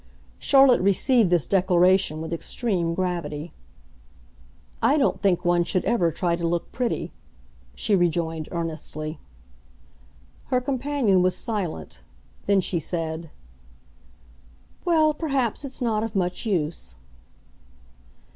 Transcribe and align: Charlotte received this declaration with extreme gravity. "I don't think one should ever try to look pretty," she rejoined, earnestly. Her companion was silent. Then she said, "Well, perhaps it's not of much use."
Charlotte 0.39 0.81
received 0.81 1.29
this 1.29 1.45
declaration 1.45 2.21
with 2.21 2.33
extreme 2.33 2.95
gravity. 2.95 3.53
"I 4.81 4.97
don't 4.97 5.21
think 5.21 5.45
one 5.45 5.63
should 5.63 5.85
ever 5.85 6.11
try 6.11 6.35
to 6.35 6.47
look 6.47 6.71
pretty," 6.71 7.11
she 7.75 7.95
rejoined, 7.95 8.49
earnestly. 8.51 9.19
Her 10.45 10.59
companion 10.59 11.21
was 11.21 11.37
silent. 11.37 12.01
Then 12.47 12.61
she 12.61 12.79
said, 12.79 13.29
"Well, 14.85 15.13
perhaps 15.13 15.63
it's 15.63 15.83
not 15.83 16.01
of 16.03 16.15
much 16.15 16.47
use." 16.47 16.95